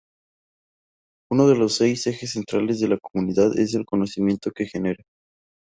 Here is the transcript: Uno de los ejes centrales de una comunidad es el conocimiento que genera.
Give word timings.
Uno 1.31 1.47
de 1.47 1.55
los 1.55 1.79
ejes 1.79 2.31
centrales 2.31 2.79
de 2.79 2.87
una 2.87 2.97
comunidad 2.97 3.55
es 3.59 3.75
el 3.75 3.85
conocimiento 3.85 4.49
que 4.49 4.65
genera. 4.65 5.03